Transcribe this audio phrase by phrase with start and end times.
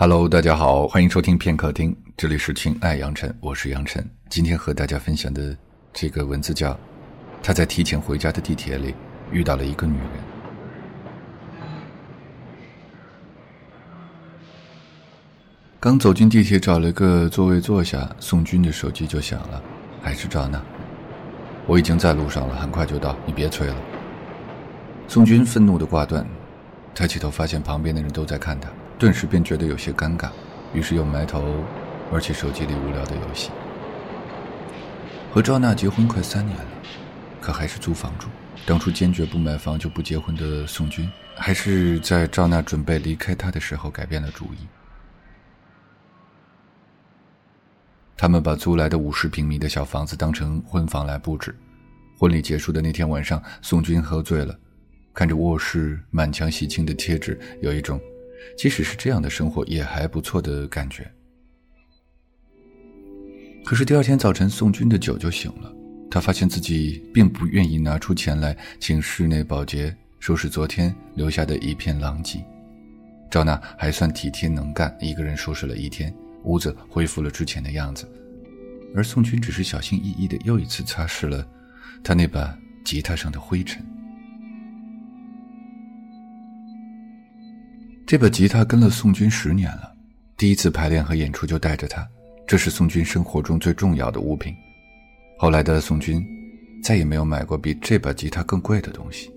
[0.00, 4.08] Hello，大家好，欢迎收听片刻听，这里是亲爱杨晨，我是杨晨。
[4.30, 5.56] 今天和大家分享的
[5.92, 6.78] 这个文字叫：
[7.42, 8.94] 他在提前回家的地铁里
[9.32, 10.08] 遇到了一个女人。
[15.80, 19.60] 刚走进地铁，找了个座位坐下，宋军的手机就响了，
[20.00, 20.62] 还是赵娜。
[21.66, 23.74] 我已经在路上了，很快就到，你别催了。
[25.08, 26.24] 宋军愤怒的挂断，
[26.94, 28.70] 抬起头发现旁边的人都在看他。
[28.98, 30.28] 顿时便觉得有些尴尬，
[30.74, 31.64] 于是又埋头
[32.10, 33.50] 玩起手机里无聊的游戏。
[35.30, 36.66] 和赵娜结婚快三年了，
[37.40, 38.26] 可还是租房住。
[38.66, 44.66] 当初坚决不买房就不结婚的宋军，还是在赵娜准备离开他的时候改变了主意。
[48.16, 51.54] 他们把租来的五十平米的小房子当成婚房来布置。
[52.18, 54.58] 婚礼结束的那天晚上，宋军喝醉了，
[55.14, 58.00] 看着卧室满墙喜庆的贴纸，有一种。
[58.56, 61.10] 即使是这样的生活也还不错的感觉。
[63.64, 65.74] 可是第二天早晨，宋军的酒就醒了。
[66.10, 72.42] 他发现自己并不愿意拿出钱来请室内保洁收拾昨天留下的一片狼藉。
[73.30, 76.14] 赵娜还算体贴能干，一个人收拾了一天，
[76.44, 78.10] 屋子恢复了之前的样子。
[78.94, 81.46] 而宋军只是小心翼翼的又一次擦拭了
[82.02, 83.84] 他那把吉他上的灰尘。
[88.08, 89.92] 这把吉他跟了宋军十年了，
[90.34, 92.08] 第一次排练和演出就带着它，
[92.46, 94.54] 这是宋军生活中最重要的物品。
[95.38, 96.26] 后来的宋军
[96.82, 99.30] 再也没有买过比这把吉他更贵的东西。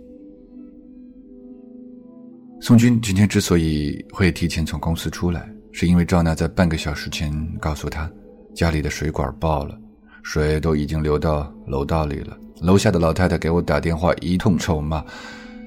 [2.62, 8.10] 宋军今天之所以会提前从公司出来，是因为赵娜在半个小时前告诉他，
[8.56, 9.78] 家里的水管爆了，
[10.24, 12.38] 水都已经流到楼道里了。
[12.62, 15.04] 楼下的老太太给我打电话一通臭骂，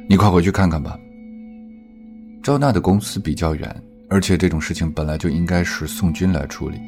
[0.08, 0.98] 你快回去看看吧。
[2.44, 6.78] 赵娜的公司比较远，而且这种事情本来就应该是宋军来处理，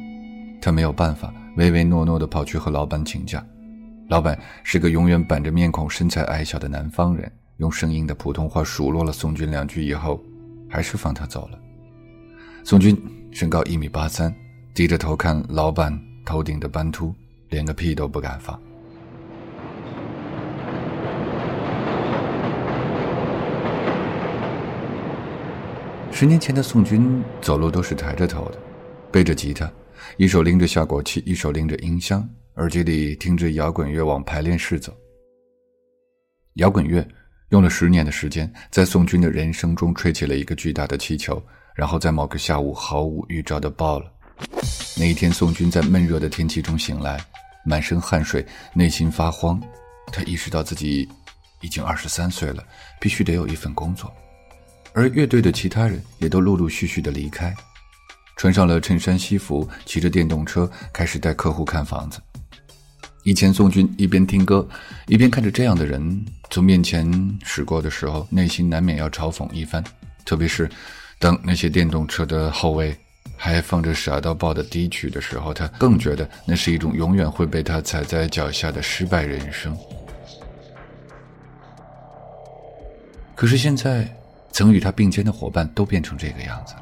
[0.61, 3.43] 他没有办法，唯唯诺诺地跑去和老板请假。
[4.07, 10.23] 老板是个永远板着面孔、身材矮小的南方人，用生硬的普通话数落了宋军两句以后，
[10.69, 11.57] 还是放他走了。
[12.63, 12.95] 宋军
[13.31, 14.31] 身高一米八三，
[14.75, 15.91] 低着头看老板
[16.23, 17.11] 头顶的斑秃，
[17.49, 18.61] 连个屁都不敢放。
[26.19, 28.57] 十年前的宋军走路都是抬着头的，
[29.11, 29.71] 背着吉他，
[30.17, 34.91] 一手拎着效果器，一手拎着音箱，耳机里听着摇滚乐往排练室走。
[36.55, 37.07] 摇滚乐
[37.49, 41.39] 用了十年的时间，在宋军的人生中吹起了一个巨大的气球，
[41.75, 44.11] 然后在某个下午毫无预兆的爆了。
[44.97, 47.23] 那一天，宋军在闷热的天气中醒来，
[47.63, 49.61] 满身汗水，内心发慌。
[50.11, 51.07] 他意识到自己
[51.61, 52.65] 已经二十三岁了，
[52.99, 54.11] 必须得有一份工作。
[54.97, 57.55] 而乐队的其他人也都陆陆续续的离开，
[58.35, 62.19] 穿上了衬衫西服，骑着电动车开始带客户看房子。
[63.21, 64.67] 以前宋军一边听歌，
[65.05, 67.07] 一边看着这样的人从面前
[67.43, 69.83] 驶过的时候，内心难免要嘲讽一番。
[70.25, 70.67] 特别是
[71.19, 72.97] 当那些电动车的后位
[73.35, 79.77] 还放着傻到爆的低曲的时候，他更觉得那是一种永远会被他踩在脚下的失败人生。
[83.35, 84.11] 可是现在。
[84.57, 86.81] 曾与他并肩的伙伴都变成这个样子了，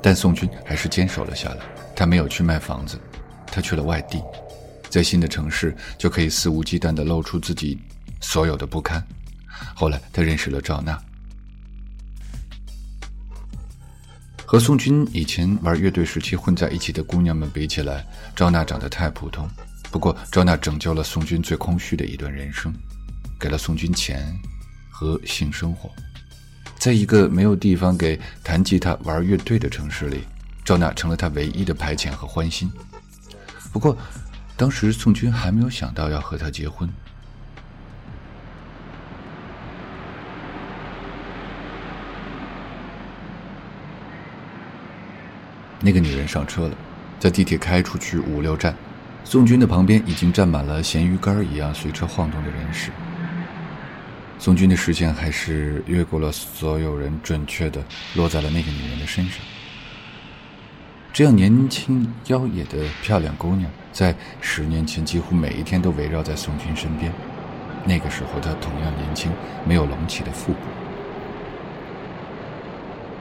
[0.00, 1.66] 但宋军还是坚守了下来。
[1.96, 2.96] 他没有去卖房子，
[3.48, 4.22] 他去了外地，
[4.88, 7.76] 在新的城市就可以肆无忌惮地露出自己
[8.20, 9.04] 所有的不堪。
[9.74, 10.96] 后来，他认识了赵娜。
[14.46, 18.06] 和宋军以前玩乐队时期混在一起的姑娘们比起来，
[18.36, 19.44] 赵娜长得太普通。
[19.90, 22.72] 不过，赵娜拯救了宋军最空虚的一段人生，
[23.40, 24.32] 给了宋军钱
[24.88, 25.90] 和性生活。
[26.78, 30.22] 在一个没有地方给弹吉他、玩乐队的城市里，
[30.64, 32.70] 赵娜成了他唯一的排遣和欢心。
[33.72, 33.98] 不过，
[34.56, 36.88] 当时宋军还没有想到要和她结婚。
[45.80, 46.76] 那个女人上车了，
[47.18, 48.74] 在地铁开出去五六站，
[49.24, 52.92] 宋军的旁边已经站满了咸鱼干一样随车晃动的人士。
[54.38, 59.40] 宋军的视线还是越过了所有人，准确的落在了那个女人的身上。
[61.12, 67.12] 这样年轻妖冶的漂亮姑娘，在十年前几乎每一天都围绕在宋军身边。
[67.84, 69.32] 那个时候，她同样年轻，
[69.66, 70.58] 没有隆起的腹部。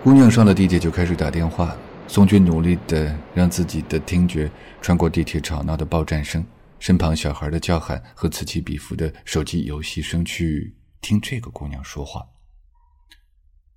[0.04, 1.76] 姑娘上了地铁就开始打电话，
[2.08, 4.50] 宋军努力的让自己的听觉
[4.82, 6.46] 穿过地铁吵闹的报站声、
[6.78, 10.72] 身旁小孩的叫喊和此起彼伏的手机游戏声去。
[11.08, 12.28] 听这个姑娘说话，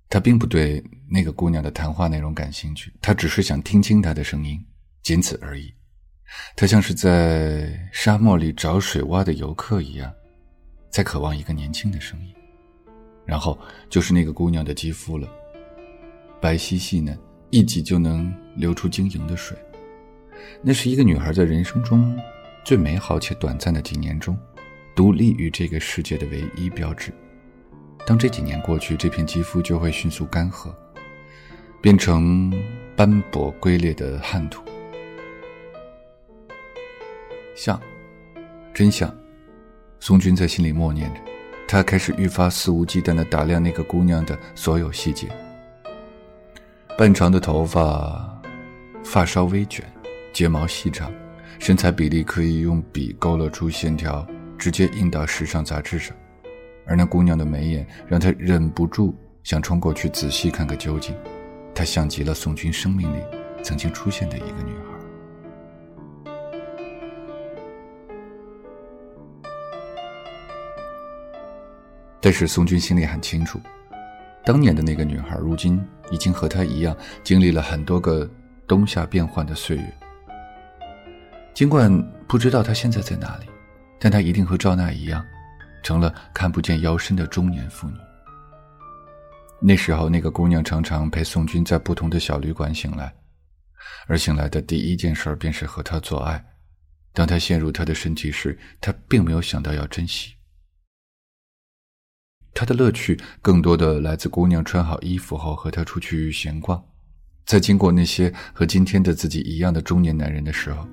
[0.09, 4.61] 他并不对那个姑娘的谈话内容感兴趣，他只是想听清她的声音，
[5.01, 5.73] 仅此而已。
[6.57, 10.13] 他像是在沙漠里找水洼的游客一样，
[10.89, 12.35] 在渴望一个年轻的声音。
[13.25, 13.57] 然后
[13.89, 15.25] 就是那个姑娘的肌肤了，
[16.41, 17.17] 白皙细嫩，
[17.49, 19.57] 一挤就能流出晶莹的水。
[20.61, 22.13] 那是一个女孩在人生中
[22.65, 24.37] 最美好且短暂的几年中，
[24.95, 27.11] 独立于这个世界的唯一标志。
[28.05, 30.73] 当这几年过去，这片肌肤就会迅速干涸，
[31.81, 32.51] 变成
[32.95, 34.63] 斑驳龟裂的旱土。
[37.55, 37.79] 像，
[38.73, 39.13] 真像。
[39.99, 41.19] 宋军在心里默念着，
[41.67, 45.29] 他开始愈发肆无忌惮地打量那个姑娘的所有细节：
[46.97, 48.41] 半长的头发，
[49.03, 49.85] 发梢微卷，
[50.33, 51.13] 睫毛细长，
[51.59, 54.27] 身材比例可以用笔勾勒出线条，
[54.61, 56.15] 直接印到时尚杂志上。
[56.85, 61.15] 而那姑娘的眉眼让他忍不住想冲过去仔细看个究竟。
[61.73, 63.23] 她像极了宋军生命里
[63.63, 64.91] 曾经出现的一个女孩。
[72.19, 73.59] 但是宋军心里很清楚，
[74.45, 78.29] 当年的那个女孩，如今已经和他一样，经历了很多个
[78.67, 79.93] 冬夏变换的岁月。
[81.51, 81.91] 尽管
[82.27, 83.45] 不知道她现在在哪里，
[84.01, 85.25] 但她一定和赵娜一样。
[85.83, 87.95] 成了看不见腰身的中年妇女。
[89.59, 93.11] 那时候，那个姑娘常常陪宋军在不同的小旅馆醒来，
[94.05, 96.43] 而醒来的第一件事便是和他做爱。
[97.13, 100.35] 当他陷入他的身体时，他并没有想到要珍惜。
[102.53, 106.79] 他的乐趣更多的来自姑娘穿好衣服后和他出去闲逛，
[107.47, 110.87] 在经过那些和今天的自己一样的中年男人的时候，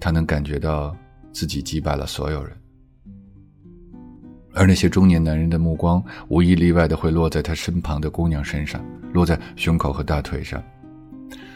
[0.00, 0.96] 他能感觉到
[1.32, 2.56] 自己击败了所有人。
[4.52, 10.62] 而那些中年男人的目光，无一例外的会落在他身旁的姑娘身上，落在胸口和大腿上。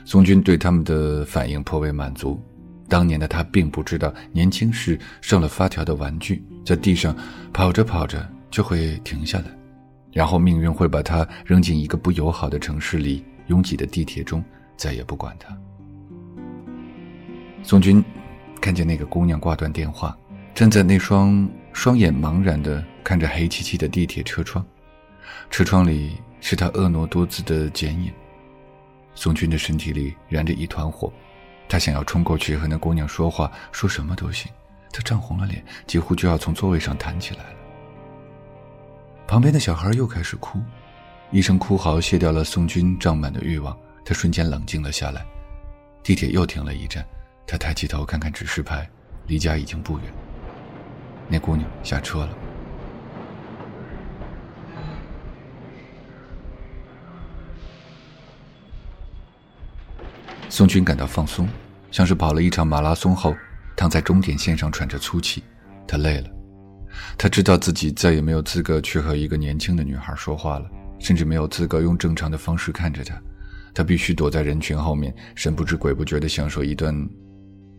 [0.05, 2.41] 宋军对他们的反应颇为满足。
[2.87, 7.17] 当年的他并不知道，年轻时上了发条的玩具，在地上
[7.53, 9.47] 跑着跑着就会停下来，
[10.13, 14.45] 然后命运会把他扔进一个不友好的城市里拥挤的地铁中，
[14.77, 15.57] 再也不管他。
[17.63, 18.05] 宋军
[18.65, 20.17] 看见那个姑娘挂断电话，
[20.55, 21.47] 站在那双。
[21.75, 24.65] 双眼茫然地看着黑漆漆的地铁车窗，
[25.51, 28.11] 车窗里是他婀娜多姿的剪影。
[29.15, 31.13] 宋军的身体里燃着一团火，
[31.69, 34.51] 他想要冲过去和那姑娘说话，说什么都行。
[34.93, 37.57] 他涨红了脸，几乎就要从座位上弹起来了。
[39.27, 40.61] 旁边的小孩又开始哭，
[41.33, 45.27] 一声哭嚎卸掉了宋军胀满的欲望，他瞬间冷静了下来。
[46.05, 47.05] 地铁又停了一站，
[47.47, 48.89] 他抬起头看看指示牌，
[49.27, 50.07] 离家已经不远。
[51.29, 52.29] 那姑娘下车了。
[60.49, 61.49] 宋军感到放松，
[61.91, 63.35] 像是跑了一场马拉松后，
[63.77, 65.43] 躺在终点线上喘着粗气。
[65.87, 66.31] 他累了，
[67.19, 70.71] 他知道自己再也没有资格去和一个年轻的女孩说话了，
[71.01, 73.21] 甚至没有资格用正常的方式看着她。
[73.75, 76.95] 他必须躲在人群后面，神不知鬼不觉地享受一段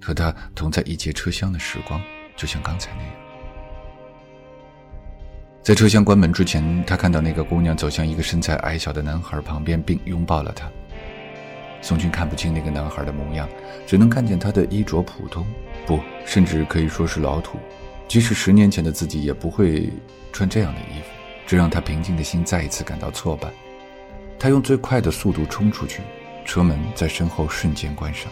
[0.02, 2.02] 和他同在一节车厢的时光，
[2.36, 3.12] 就像刚才那样。
[5.64, 10.70] 在车厢关门之前，他看到那个姑娘走向一个身材矮小的男孩旁边，并拥抱了他。
[11.82, 13.50] 宋军看不清那个男孩的模样，
[13.88, 15.46] 只能看见他的衣着普通，
[15.86, 17.58] 不，甚至可以说是老土。
[18.08, 19.92] 即使十年前的自己也不会
[20.32, 21.08] 穿这样的衣服，
[21.48, 23.50] 这让他平静的心再一次感到挫败。
[24.38, 26.02] 他用最快的速度冲出去，
[26.46, 28.32] 车门在身后瞬间关上，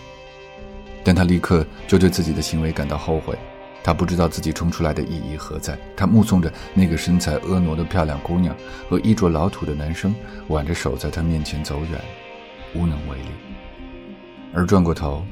[1.03, 3.37] 但他立刻就对自己的行为感到后悔。
[3.83, 5.77] 他不知道自己冲出来的意义何在。
[5.97, 8.55] 他目送着那个身材婀娜的漂亮姑娘
[8.89, 10.15] 和衣着老土的男生
[10.47, 12.01] 挽着手在他面前走远，
[12.73, 13.27] 无能为力。
[14.53, 15.25] 而转过头，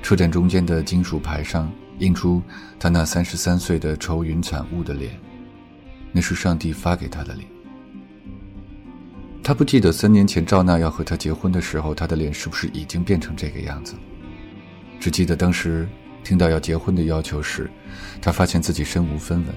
[0.00, 2.40] 车站中间的金属牌上印出
[2.78, 5.10] 他那三十三岁的愁云惨雾的脸，
[6.12, 7.46] 那是上帝发给他的脸。
[9.42, 13.94] 他不记得三年前赵娜要和他结婚的时候，他的脸是不是已经变成这个样子，
[15.00, 15.88] 只记得当时。
[16.22, 17.68] 听到要结婚的要求时，
[18.20, 19.54] 他发现自己身无分文，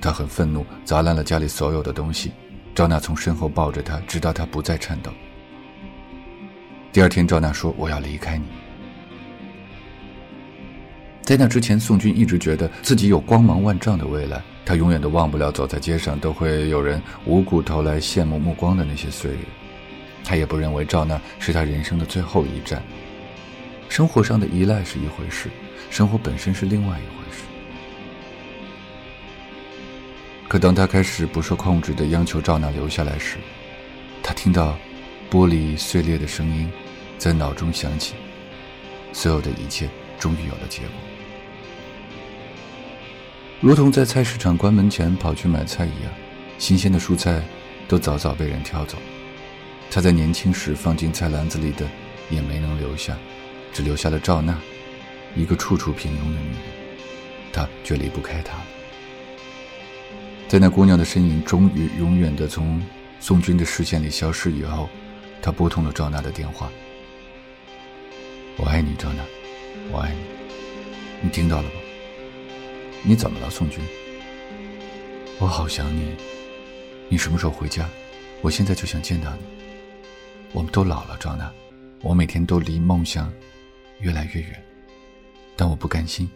[0.00, 2.30] 他很愤怒，砸烂了家里所有的东西。
[2.76, 5.10] 赵娜从身后抱着他，直到他不再颤抖。
[6.92, 8.44] 第二天，赵娜说：“我要离开你。”
[11.22, 19.38] 在那之前，宋军一直觉得自己有光芒万丈的未来，他永远都忘不了走在街上都会有人无故投来羡慕目光的那些岁月。
[20.22, 22.80] 他也不认为赵娜是他人生的最后一站。
[23.96, 25.48] 生活上的依赖是一回事。
[25.88, 27.44] 生活本身是另外一回事。
[30.46, 33.38] 可当他开始不受控制的央求赵娜留下来时，
[34.22, 34.76] 他听到
[35.30, 36.70] 玻璃碎裂的声音
[37.16, 38.16] 在脑中响起，
[39.14, 39.88] 所有的一切
[40.18, 40.90] 终于有了结果。
[43.62, 46.12] 如同在菜市场关门前跑去买菜一样，
[46.58, 47.42] 新鲜的蔬菜
[47.88, 48.98] 都早早被人挑走。
[49.90, 51.88] 他在年轻时放进菜篮子里的
[52.28, 53.16] 也没能留下，
[53.76, 54.58] 只留下了赵娜，
[55.34, 56.56] 一个处处平庸的女人。
[57.52, 58.56] 他却离不开她。
[60.48, 62.82] 在那姑娘的身影终于永远的从
[63.20, 64.88] 宋军的视线里消失以后，
[65.42, 66.70] 他拨通了赵娜的电话。
[68.56, 69.22] 我爱你，赵娜，
[69.92, 70.20] 我爱你，
[71.20, 71.74] 你听到了吗？
[73.02, 73.84] 你怎么了，宋军？
[75.38, 76.14] 我好想你，
[77.10, 77.86] 你什么时候回家？
[78.40, 79.42] 我现在就想见到你。
[80.52, 81.52] 我们都老了，赵娜，
[82.00, 83.30] 我每天都离梦想
[84.00, 84.62] 越来越远，
[85.56, 86.28] 但我不甘心。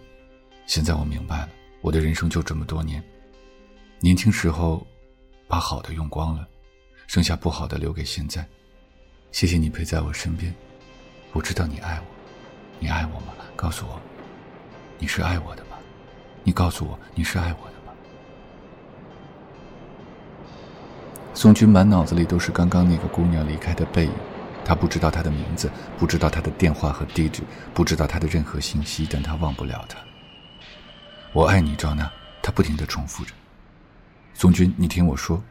[0.67, 1.49] 现在我明白了，
[1.81, 3.03] 我的人生就这么多年。
[3.99, 4.87] 年轻时候，
[5.47, 6.47] 把好的用光了，
[7.07, 8.47] 剩下不好的留给现在。
[9.33, 10.55] 谢谢你陪在我身边，
[11.33, 12.07] 我知道你爱我，
[12.79, 13.35] 你爱我吗？
[13.57, 14.01] 告诉我，
[14.99, 15.77] 你是爱我的吗？
[16.43, 17.93] 你告诉我，你是爱我的吗？
[21.35, 24.13] 宋军满脑子里都是刚刚那个姑娘离开的背影，
[24.71, 27.43] 他不知道他的名字，不知道他的电话和地址，
[27.75, 29.99] 不知道他的任何信息，但他忘不了他。
[31.33, 32.09] 我爱你，赵娜。
[32.41, 33.33] 他不停的重复着。
[34.33, 35.43] 宋军，你听我说。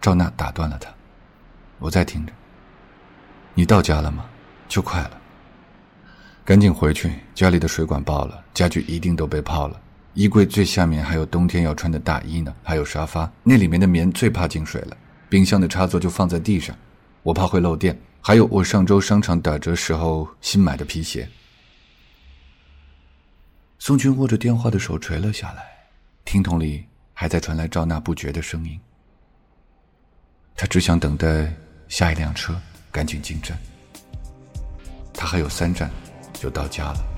[0.00, 0.90] 赵娜打断了他。
[1.78, 2.32] 我在听着。
[3.54, 4.24] 你到家了吗？
[4.66, 5.12] 就快了。
[6.44, 9.80] 赶紧回去，家里的水管爆了，家具一定都被泡了。
[10.14, 14.96] 衣柜最下面还有冬天要穿的大衣呢，还有沙发，那里面的棉最怕进水了。
[15.28, 16.74] 冰箱的插座就放在地上，
[17.28, 17.94] 我怕会漏电。
[18.22, 21.28] 还有我上周商场打折时候新买的皮鞋。
[23.78, 25.62] 宋军握着电话的手垂了下来，
[26.24, 28.80] 听筒里还在传来赵娜不绝的声音。
[30.56, 31.54] 他只想等待
[31.86, 32.58] 下一辆车，
[32.90, 33.58] 赶紧进站。
[35.12, 35.90] 他还有三站
[36.32, 37.17] 就到家了。